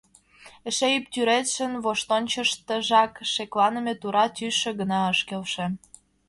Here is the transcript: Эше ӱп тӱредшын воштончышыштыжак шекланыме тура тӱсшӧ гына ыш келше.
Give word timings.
Эше 0.67 0.87
ӱп 0.97 1.05
тӱредшын 1.13 1.73
воштончышыштыжак 1.83 3.11
шекланыме 3.33 3.93
тура 4.01 4.25
тӱсшӧ 4.35 4.69
гына 4.79 4.99
ыш 5.13 5.19
келше. 5.27 5.65